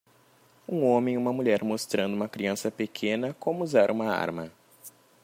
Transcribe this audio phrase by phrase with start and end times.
[0.67, 4.51] Um homem e uma mulher mostrando uma criança pequena como usar uma arma.